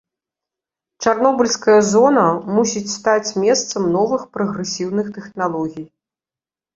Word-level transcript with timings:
Чарнобыльская 1.05 1.75
зона 1.89 2.23
мусіць 2.55 2.93
стаць 2.93 3.35
месцам 3.43 3.85
новых 3.97 4.21
прагрэсіўных 4.39 5.13
тэхналогій. 5.19 5.85